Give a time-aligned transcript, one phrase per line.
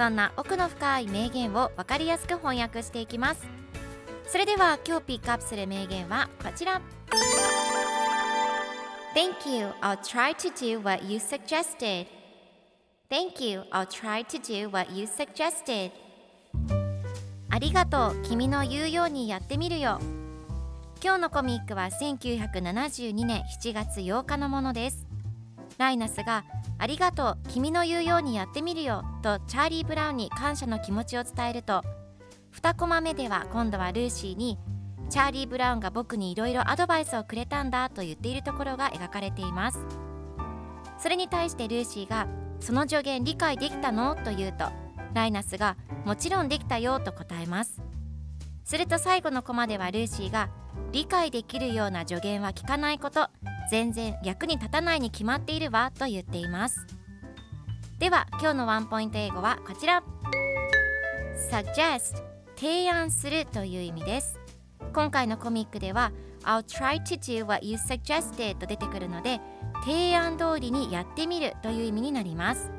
[0.00, 3.46] そんな奥の深い名言を分かりやすく翻訳していきます。
[4.26, 6.80] それでは今日ピックアップする名言はこちら。
[9.14, 12.06] Thank you, I'll try to do what you suggested.
[13.10, 15.90] Thank you, I'll try to do what you suggested.
[17.50, 19.98] ありがとう、君の言うようにやってみるよ。
[21.04, 25.09] 今日のコミックは1972年7月8日のものです。
[25.80, 26.44] ライナスが
[26.76, 31.82] ありがとう、君の言うようにやってみるよとチャーリー・ブラウンに感謝の気持ちを伝えると
[32.52, 34.58] 2コマ目では今度はルーシーに
[35.08, 39.78] チャーリー・ブラウンが僕にいろいろアドバイスをくれたんだと言っているところが描かれています。
[40.98, 42.28] それに対してルーシーが
[42.60, 44.16] その助言理解できたの？
[44.16, 44.66] と言うと
[45.14, 47.80] ライナスがもちろんできたよと答えます。
[48.64, 50.50] すると最後のコマではルーシーが
[50.92, 53.28] 理解できるような助言は聞かないこと
[53.70, 56.86] 全然役に立たないに決まっているわと言っています。
[57.98, 60.02] では今日のワンポイント英語はこちら。
[61.50, 62.22] suggest
[62.56, 64.38] 提案するという意味です。
[64.92, 66.12] 今回のコミックでは
[66.44, 69.40] I'll try to do what you suggested と出てくるので
[69.84, 72.70] 提案通りにやってみるという意味になります。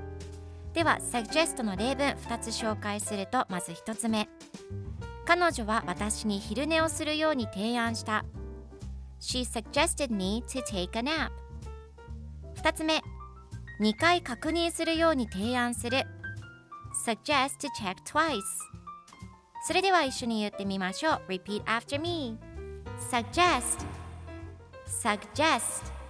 [0.73, 4.27] では suggest の例文2つ紹介するとまず1つ目。
[5.33, 8.25] 彼女は私に昼寝をするように提案した
[9.21, 11.31] She suggested me to take a nap
[12.61, 13.01] 2つ目
[13.79, 15.99] 2回確認するように提案する
[17.05, 18.41] Suggest to check twice
[19.65, 22.37] それでは一緒に言ってみましょう Repeat after me
[23.09, 23.85] Suggest
[24.85, 26.00] Suggest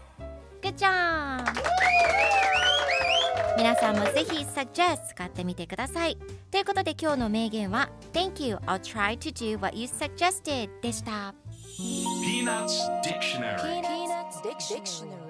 [3.62, 6.18] 皆さんもぜひ Suggest 使ってみてください
[6.50, 11.36] ということで今日の名言は Thank you, I'll try to do what you suggested でした
[11.80, 15.21] Peanuts Dictionary Peanuts Dictionary.